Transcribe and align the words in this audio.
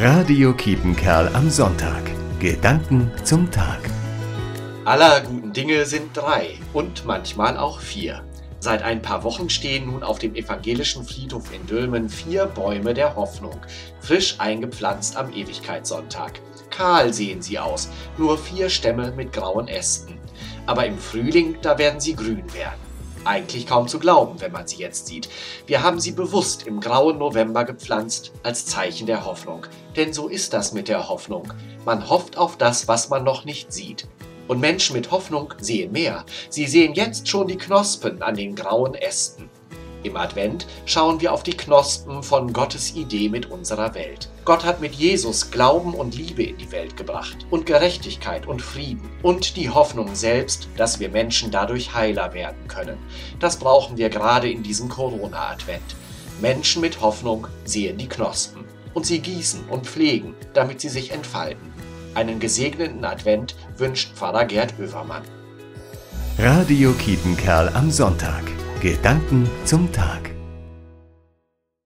Radio 0.00 0.52
Kiepenkerl 0.52 1.28
am 1.34 1.50
Sonntag. 1.50 2.04
Gedanken 2.38 3.10
zum 3.24 3.50
Tag. 3.50 3.80
Aller 4.84 5.22
guten 5.22 5.52
Dinge 5.52 5.86
sind 5.86 6.16
drei 6.16 6.50
und 6.72 7.04
manchmal 7.04 7.56
auch 7.56 7.80
vier. 7.80 8.22
Seit 8.60 8.82
ein 8.82 9.02
paar 9.02 9.24
Wochen 9.24 9.50
stehen 9.50 9.86
nun 9.86 10.04
auf 10.04 10.20
dem 10.20 10.36
evangelischen 10.36 11.02
Friedhof 11.02 11.52
in 11.52 11.66
Dülmen 11.66 12.08
vier 12.08 12.46
Bäume 12.46 12.94
der 12.94 13.16
Hoffnung, 13.16 13.58
frisch 13.98 14.36
eingepflanzt 14.38 15.16
am 15.16 15.32
Ewigkeitssonntag. 15.32 16.42
Kahl 16.70 17.12
sehen 17.12 17.42
sie 17.42 17.58
aus, 17.58 17.88
nur 18.18 18.38
vier 18.38 18.70
Stämme 18.70 19.10
mit 19.16 19.32
grauen 19.32 19.66
Ästen. 19.66 20.16
Aber 20.66 20.86
im 20.86 20.96
Frühling, 20.96 21.56
da 21.60 21.76
werden 21.76 21.98
sie 21.98 22.14
grün 22.14 22.44
werden. 22.54 22.87
Eigentlich 23.28 23.66
kaum 23.66 23.88
zu 23.88 23.98
glauben, 23.98 24.40
wenn 24.40 24.52
man 24.52 24.66
sie 24.66 24.78
jetzt 24.78 25.06
sieht. 25.06 25.28
Wir 25.66 25.82
haben 25.82 26.00
sie 26.00 26.12
bewusst 26.12 26.66
im 26.66 26.80
grauen 26.80 27.18
November 27.18 27.64
gepflanzt, 27.64 28.32
als 28.42 28.64
Zeichen 28.64 29.06
der 29.06 29.26
Hoffnung. 29.26 29.66
Denn 29.96 30.14
so 30.14 30.28
ist 30.28 30.54
das 30.54 30.72
mit 30.72 30.88
der 30.88 31.10
Hoffnung. 31.10 31.52
Man 31.84 32.08
hofft 32.08 32.38
auf 32.38 32.56
das, 32.56 32.88
was 32.88 33.10
man 33.10 33.24
noch 33.24 33.44
nicht 33.44 33.70
sieht. 33.70 34.08
Und 34.46 34.60
Menschen 34.60 34.96
mit 34.96 35.10
Hoffnung 35.10 35.52
sehen 35.60 35.92
mehr. 35.92 36.24
Sie 36.48 36.66
sehen 36.66 36.94
jetzt 36.94 37.28
schon 37.28 37.48
die 37.48 37.58
Knospen 37.58 38.22
an 38.22 38.34
den 38.34 38.54
grauen 38.54 38.94
Ästen. 38.94 39.47
Im 40.04 40.16
Advent 40.16 40.66
schauen 40.86 41.20
wir 41.20 41.32
auf 41.32 41.42
die 41.42 41.56
Knospen 41.56 42.22
von 42.22 42.52
Gottes 42.52 42.94
Idee 42.94 43.28
mit 43.28 43.50
unserer 43.50 43.94
Welt. 43.94 44.28
Gott 44.44 44.64
hat 44.64 44.80
mit 44.80 44.94
Jesus 44.94 45.50
Glauben 45.50 45.92
und 45.92 46.14
Liebe 46.16 46.44
in 46.44 46.56
die 46.56 46.70
Welt 46.70 46.96
gebracht 46.96 47.38
und 47.50 47.66
Gerechtigkeit 47.66 48.46
und 48.46 48.62
Frieden 48.62 49.08
und 49.22 49.56
die 49.56 49.70
Hoffnung 49.70 50.14
selbst, 50.14 50.68
dass 50.76 51.00
wir 51.00 51.08
Menschen 51.08 51.50
dadurch 51.50 51.94
heiler 51.94 52.32
werden 52.32 52.68
können. 52.68 52.98
Das 53.40 53.56
brauchen 53.56 53.96
wir 53.96 54.08
gerade 54.08 54.50
in 54.50 54.62
diesem 54.62 54.88
Corona-Advent. 54.88 55.96
Menschen 56.40 56.80
mit 56.80 57.00
Hoffnung 57.00 57.48
sehen 57.64 57.98
die 57.98 58.08
Knospen 58.08 58.64
und 58.94 59.04
sie 59.04 59.18
gießen 59.18 59.68
und 59.68 59.86
pflegen, 59.86 60.34
damit 60.54 60.80
sie 60.80 60.88
sich 60.88 61.10
entfalten. 61.10 61.72
Einen 62.14 62.38
gesegneten 62.38 63.04
Advent 63.04 63.54
wünscht 63.76 64.14
Pfarrer 64.14 64.44
Gerd 64.44 64.78
Övermann. 64.78 65.22
Radio 66.38 66.92
Kiepenkerl 66.92 67.68
am 67.74 67.90
Sonntag. 67.90 68.57
Gedanken 68.80 69.48
zum 69.64 69.90
Tag. 69.92 70.27